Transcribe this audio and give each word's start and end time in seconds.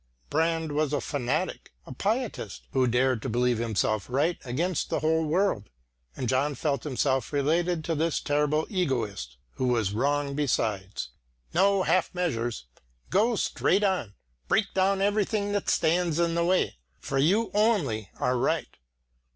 Brand 0.31 0.71
was 0.71 0.93
a 0.93 0.99
fanatic, 0.99 1.73
a 1.85 1.93
pietist, 1.93 2.63
who 2.71 2.87
dared 2.87 3.21
to 3.21 3.29
believe 3.29 3.59
himself 3.59 4.09
right 4.09 4.39
against 4.43 4.89
the 4.89 5.01
whole 5.01 5.27
world, 5.27 5.69
and 6.17 6.27
John 6.27 6.55
felt 6.55 6.85
himself 6.85 7.31
related 7.31 7.83
to 7.83 7.93
this 7.93 8.19
terrible 8.19 8.65
egoist 8.67 9.37
who 9.57 9.67
was 9.67 9.93
wrong 9.93 10.33
besides. 10.35 11.09
No 11.53 11.83
half 11.83 12.15
measures! 12.15 12.65
go 13.11 13.35
straight 13.35 13.83
on; 13.83 14.15
break 14.47 14.73
down 14.73 15.01
everything 15.01 15.51
that 15.51 15.69
stands 15.69 16.17
in 16.17 16.33
the 16.33 16.45
way, 16.45 16.77
for 16.97 17.19
you 17.19 17.51
only 17.53 18.09
are 18.15 18.37
right! 18.39 18.75